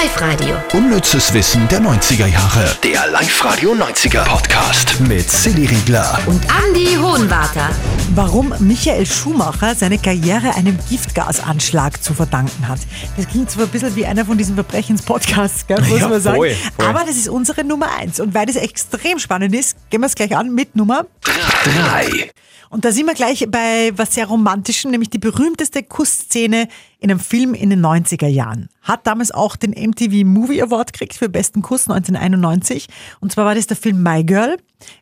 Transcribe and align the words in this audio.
Live-Radio. 0.00 0.56
Unnützes 0.72 1.32
Wissen 1.34 1.68
der 1.68 1.80
90er 1.80 2.26
Jahre. 2.26 2.76
Der 2.82 3.06
Live-Radio 3.12 3.74
90er 3.74 4.24
Podcast 4.24 4.98
mit 5.00 5.30
Silly 5.30 5.66
Riegler. 5.66 6.18
Und 6.26 6.42
Andy 6.66 6.96
Hohenwarter. 6.96 7.68
Warum 8.14 8.52
Michael 8.58 9.06
Schumacher 9.06 9.74
seine 9.76 9.98
Karriere 9.98 10.52
einem 10.56 10.76
Giftgasanschlag 10.90 12.02
zu 12.02 12.12
verdanken 12.12 12.66
hat. 12.66 12.80
Das 13.16 13.28
klingt 13.28 13.50
zwar 13.52 13.64
ein 13.64 13.70
bisschen 13.70 13.94
wie 13.94 14.04
einer 14.04 14.24
von 14.24 14.36
diesen 14.36 14.56
Verbrechenspodcasts, 14.56 15.66
gell, 15.68 15.80
muss 15.82 16.00
Ja, 16.00 16.08
man 16.08 16.20
sagen. 16.20 16.36
voll, 16.38 16.56
voll. 16.76 16.86
Aber 16.86 17.04
das 17.06 17.16
ist 17.16 17.28
unsere 17.28 17.62
Nummer 17.62 17.94
eins. 17.96 18.18
Und 18.18 18.34
weil 18.34 18.46
das 18.46 18.56
extrem 18.56 19.20
spannend 19.20 19.54
ist, 19.54 19.76
gehen 19.90 20.00
wir 20.00 20.06
es 20.08 20.16
gleich 20.16 20.36
an 20.36 20.52
mit 20.52 20.74
Nummer. 20.74 21.06
3. 21.22 22.30
Und 22.74 22.84
da 22.84 22.90
sind 22.90 23.06
wir 23.06 23.14
gleich 23.14 23.46
bei 23.52 23.92
was 23.94 24.14
sehr 24.14 24.26
Romantischem, 24.26 24.90
nämlich 24.90 25.08
die 25.08 25.20
berühmteste 25.20 25.84
Kussszene 25.84 26.66
in 26.98 27.08
einem 27.08 27.20
Film 27.20 27.54
in 27.54 27.70
den 27.70 27.80
90er 27.80 28.26
Jahren. 28.26 28.68
Hat 28.82 29.06
damals 29.06 29.30
auch 29.30 29.54
den 29.54 29.70
MTV 29.70 30.24
Movie 30.26 30.60
Award 30.60 30.92
gekriegt 30.92 31.14
für 31.14 31.28
besten 31.28 31.62
Kuss 31.62 31.88
1991. 31.88 32.88
Und 33.20 33.30
zwar 33.30 33.44
war 33.44 33.54
das 33.54 33.68
der 33.68 33.76
Film 33.76 34.02
My 34.02 34.24
Girl. 34.24 34.56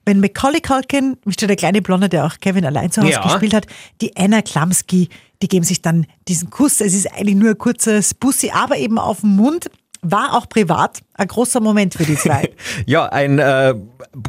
Wenn 0.04 0.20
Macaulay 0.20 0.60
Culkin, 0.60 1.16
wie 1.24 1.32
steht 1.32 1.48
der 1.48 1.56
kleine 1.56 1.80
Blonde, 1.80 2.10
der 2.10 2.26
auch 2.26 2.40
Kevin 2.40 2.66
allein 2.66 2.92
zu 2.92 3.00
Hause 3.00 3.12
Ja. 3.12 3.22
gespielt 3.22 3.54
hat, 3.54 3.66
die 4.02 4.14
Anna 4.18 4.42
Klamski, 4.42 5.08
die 5.40 5.48
geben 5.48 5.64
sich 5.64 5.80
dann 5.80 6.06
diesen 6.28 6.50
Kuss. 6.50 6.82
Es 6.82 6.92
ist 6.92 7.10
eigentlich 7.10 7.36
nur 7.36 7.50
ein 7.50 7.58
kurzes 7.58 8.12
Bussi, 8.12 8.50
aber 8.50 8.76
eben 8.76 8.98
auf 8.98 9.20
dem 9.20 9.34
Mund. 9.34 9.70
War 10.04 10.36
auch 10.36 10.48
privat 10.48 10.98
ein 11.14 11.28
großer 11.28 11.60
Moment 11.60 11.94
für 11.94 12.04
die 12.04 12.16
zwei. 12.16 12.50
Ja, 12.86 13.06
ein 13.06 13.38
äh, 13.38 13.72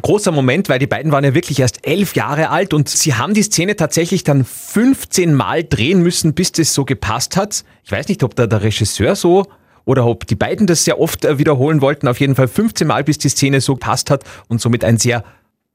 großer 0.02 0.30
Moment, 0.30 0.68
weil 0.68 0.78
die 0.78 0.86
beiden 0.86 1.10
waren 1.10 1.24
ja 1.24 1.34
wirklich 1.34 1.58
erst 1.58 1.84
elf 1.86 2.14
Jahre 2.14 2.50
alt 2.50 2.72
und 2.72 2.88
sie 2.88 3.14
haben 3.14 3.34
die 3.34 3.42
Szene 3.42 3.74
tatsächlich 3.74 4.22
dann 4.22 4.44
15 4.44 5.34
Mal 5.34 5.64
drehen 5.64 6.00
müssen, 6.02 6.34
bis 6.34 6.52
das 6.52 6.72
so 6.74 6.84
gepasst 6.84 7.36
hat. 7.36 7.64
Ich 7.82 7.90
weiß 7.90 8.06
nicht, 8.08 8.22
ob 8.22 8.36
da 8.36 8.46
der 8.46 8.62
Regisseur 8.62 9.16
so 9.16 9.46
oder 9.84 10.06
ob 10.06 10.26
die 10.28 10.36
beiden 10.36 10.66
das 10.68 10.84
sehr 10.84 11.00
oft 11.00 11.24
äh, 11.24 11.38
wiederholen 11.38 11.80
wollten. 11.80 12.06
Auf 12.06 12.20
jeden 12.20 12.36
Fall 12.36 12.46
15 12.48 12.86
Mal, 12.86 13.02
bis 13.02 13.18
die 13.18 13.28
Szene 13.28 13.60
so 13.60 13.74
gepasst 13.74 14.10
hat 14.10 14.22
und 14.48 14.60
somit 14.60 14.84
ein 14.84 14.98
sehr 14.98 15.24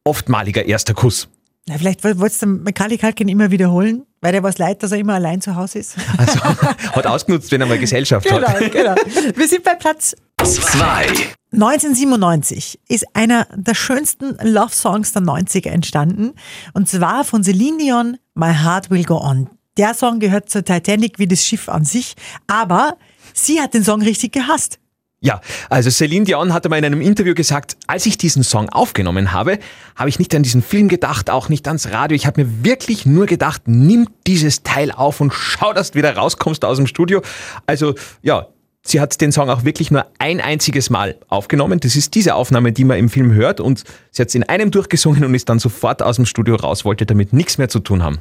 oftmaliger 0.06 0.66
erster 0.66 0.94
Kuss. 0.94 1.28
Na, 1.67 1.78
vielleicht 1.78 2.03
woll- 2.06 2.19
wolltest 2.19 2.41
du 2.41 2.47
Macaulay 2.47 2.97
Culkin 2.97 3.28
immer 3.28 3.52
wiederholen, 3.52 4.03
weil 4.22 4.31
der 4.31 4.44
was 4.44 4.58
leid, 4.58 4.84
dass 4.84 4.92
er 4.92 4.98
immer 5.00 5.14
allein 5.16 5.42
zu 5.42 5.56
Hause 5.56 5.80
ist. 5.80 5.95
Also 6.17 6.39
hat 6.94 7.08
ausgenutzt, 7.08 7.52
wenn 7.52 7.62
er 7.62 7.67
mal 7.67 7.80
Gesellschaft 7.80 8.28
Genau, 8.28 8.48
hat. 8.48 8.72
genau. 8.72 8.95
Wir 9.36 9.48
sind 9.48 9.64
bei 9.64 9.75
Platz 9.75 10.16
2. 10.44 11.08
1997 11.52 12.80
ist 12.88 13.06
einer 13.16 13.47
der 13.56 13.73
schönsten 13.73 14.38
Love 14.42 14.73
Songs 14.73 15.14
der 15.14 15.22
90er 15.23 15.70
entstanden. 15.70 16.34
Und 16.73 16.88
zwar 16.88 17.23
von 17.23 17.44
Celine 17.44 17.78
Dion, 17.78 18.17
My 18.36 18.53
Heart 18.53 18.90
Will 18.92 19.03
Go 19.03 19.17
On. 19.17 19.50
Der 19.78 19.94
Song 19.94 20.20
gehört 20.20 20.50
zur 20.50 20.64
Titanic 20.64 21.20
wie 21.20 21.28
das 21.28 21.44
Schiff 21.45 21.70
an 21.70 21.86
sich. 21.86 22.16
Aber 22.47 22.97
sie 23.34 23.62
hat 23.62 23.73
den 23.73 23.84
Song 23.84 24.02
richtig 24.02 24.34
gehasst. 24.34 24.78
Ja, 25.22 25.42
also 25.70 25.89
Celine 25.89 26.23
Dion 26.23 26.53
hatte 26.53 26.70
mal 26.70 26.78
in 26.78 26.86
einem 26.86 27.02
Interview 27.02 27.34
gesagt, 27.34 27.75
als 27.88 28.06
ich 28.06 28.17
diesen 28.17 28.44
Song 28.44 28.70
aufgenommen 28.70 29.34
habe, 29.34 29.59
habe 29.98 30.08
ich 30.08 30.17
nicht 30.17 30.34
an 30.34 30.44
diesen 30.44 30.62
Film 30.62 30.88
gedacht, 30.88 31.30
auch 31.30 31.50
nicht 31.50 31.67
ans 31.67 31.92
Radio. 31.92 32.16
Ich 32.16 32.25
habe 32.25 32.44
mir 32.44 32.64
wirklich 32.64 33.06
nur 33.06 33.25
gedacht, 33.25 33.64
nimm 33.66 34.08
dieses 34.25 34.64
Teil 34.64 34.94
auf 34.94 35.20
und 35.20 35.34
schau, 35.34 35.73
dass 35.73 35.92
du 35.92 35.97
wieder 35.97 36.16
rauskommst 36.16 36.64
aus 36.64 36.78
dem 36.78 36.88
Studio. 36.88 37.22
Also 37.66 37.95
ja, 38.22 38.47
sie 38.81 39.02
hat 39.02 39.20
den 39.20 39.34
Song 39.34 39.50
auch 39.50 39.66
wirklich 39.66 39.92
nur 39.92 40.06
ein 40.20 40.40
einziges 40.40 40.90
Mal 40.90 41.17
aufgenommen. 41.28 41.81
Das 41.81 41.97
ist 41.97 42.16
diese 42.16 42.36
Aufnahme, 42.36 42.72
die 42.72 42.86
man 42.86 42.97
im 42.97 43.09
Film 43.09 43.34
hört. 43.34 43.59
Und 43.59 43.84
sie 44.12 44.22
hat 44.22 44.30
es 44.30 44.36
in 44.36 44.44
einem 44.44 44.72
durchgesungen 44.72 45.25
und 45.25 45.34
ist 45.36 45.50
dann 45.50 45.59
sofort 45.59 46.02
aus 46.02 46.16
dem 46.16 46.25
Studio 46.25 46.56
raus, 46.56 46.86
wollte 46.86 47.06
damit 47.06 47.34
nichts 47.34 47.58
mehr 47.58 47.67
zu 47.67 47.80
tun 47.80 48.03
haben. 48.03 48.20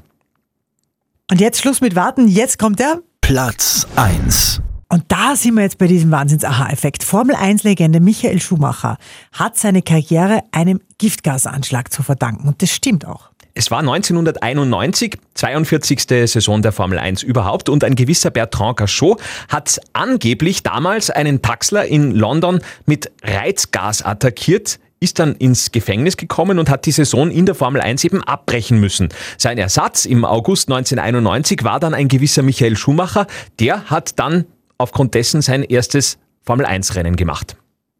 Und 1.30 1.40
jetzt 1.40 1.60
Schluss 1.60 1.80
mit 1.80 1.94
Warten. 1.94 2.26
Jetzt 2.26 2.58
kommt 2.58 2.80
er. 2.80 3.02
Platz 3.20 3.86
1. 3.94 4.62
Und 4.90 5.04
da 5.08 5.36
sind 5.36 5.54
wir 5.54 5.62
jetzt 5.62 5.76
bei 5.76 5.86
diesem 5.86 6.10
Wahnsinns-Aha-Effekt. 6.10 7.04
Formel-1-Legende 7.04 8.00
Michael 8.00 8.40
Schumacher 8.40 8.96
hat 9.32 9.58
seine 9.58 9.82
Karriere 9.82 10.40
einem 10.50 10.80
Giftgasanschlag 10.96 11.92
zu 11.92 12.02
verdanken. 12.02 12.48
Und 12.48 12.62
das 12.62 12.70
stimmt 12.70 13.06
auch. 13.06 13.28
Es 13.52 13.70
war 13.70 13.80
1991, 13.80 15.18
42. 15.34 16.30
Saison 16.30 16.62
der 16.62 16.72
Formel 16.72 16.98
1 16.98 17.22
überhaupt 17.22 17.68
und 17.68 17.84
ein 17.84 17.96
gewisser 17.96 18.30
Bertrand 18.30 18.78
Cachot 18.78 19.20
hat 19.48 19.78
angeblich 19.92 20.62
damals 20.62 21.10
einen 21.10 21.42
Taxler 21.42 21.84
in 21.84 22.12
London 22.12 22.60
mit 22.86 23.10
Reizgas 23.22 24.02
attackiert, 24.02 24.78
ist 25.00 25.18
dann 25.18 25.34
ins 25.34 25.70
Gefängnis 25.72 26.16
gekommen 26.16 26.58
und 26.58 26.70
hat 26.70 26.86
die 26.86 26.92
Saison 26.92 27.30
in 27.30 27.46
der 27.46 27.54
Formel 27.54 27.80
1 27.80 28.04
eben 28.04 28.22
abbrechen 28.22 28.80
müssen. 28.80 29.08
Sein 29.36 29.58
Ersatz 29.58 30.04
im 30.06 30.24
August 30.24 30.70
1991 30.70 31.62
war 31.64 31.78
dann 31.78 31.94
ein 31.94 32.08
gewisser 32.08 32.42
Michael 32.42 32.76
Schumacher, 32.76 33.26
der 33.58 33.90
hat 33.90 34.18
dann 34.18 34.46
aufgrund 34.78 35.14
dessen 35.14 35.42
sein 35.42 35.62
erstes 35.62 36.18
Formel 36.44 36.64
1 36.64 36.94
Rennen 36.94 37.16
gemacht. 37.16 37.56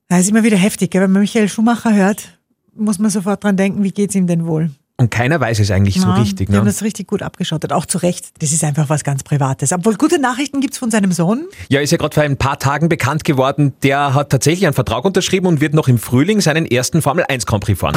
Das 0.08 0.20
ist 0.20 0.30
immer 0.30 0.42
wieder 0.42 0.56
heftig, 0.56 0.90
gell? 0.90 1.02
wenn 1.02 1.12
man 1.12 1.20
Michael 1.22 1.48
Schumacher 1.48 1.92
hört, 1.94 2.38
muss 2.74 2.98
man 2.98 3.10
sofort 3.10 3.44
dran 3.44 3.56
denken, 3.56 3.82
wie 3.82 3.90
geht's 3.90 4.14
ihm 4.14 4.26
denn 4.26 4.46
wohl? 4.46 4.70
Und 5.00 5.12
keiner 5.12 5.38
weiß 5.40 5.60
es 5.60 5.70
eigentlich 5.70 6.00
so 6.00 6.08
Ja, 6.08 6.14
richtig. 6.14 6.48
Die 6.48 6.56
haben 6.56 6.64
Ne? 6.64 6.70
das 6.70 6.82
richtig 6.82 7.06
gut 7.06 7.22
abgeschottet, 7.22 7.72
auch 7.72 7.86
zu 7.86 7.98
Recht. 7.98 8.30
Das 8.40 8.50
ist 8.52 8.64
einfach 8.64 8.88
was 8.88 9.04
ganz 9.04 9.22
Privates. 9.22 9.72
Obwohl 9.72 9.94
gute 9.96 10.20
Nachrichten 10.20 10.60
gibt's 10.60 10.78
von 10.78 10.90
seinem 10.90 11.12
Sohn. 11.12 11.46
Ja, 11.68 11.80
ist 11.80 11.92
ja 11.92 11.98
gerade 11.98 12.14
vor 12.14 12.24
ein 12.24 12.36
paar 12.36 12.58
Tagen 12.58 12.88
bekannt 12.88 13.22
geworden. 13.22 13.74
Der 13.84 14.14
hat 14.14 14.30
tatsächlich 14.30 14.66
einen 14.66 14.74
Vertrag 14.74 15.04
unterschrieben 15.04 15.46
und 15.46 15.60
wird 15.60 15.74
noch 15.74 15.86
im 15.86 15.98
Frühling 15.98 16.40
seinen 16.40 16.66
ersten 16.66 17.00
Formel 17.00 17.24
1 17.28 17.46
Grand 17.46 17.62
Prix 17.62 17.78
fahren. 17.78 17.96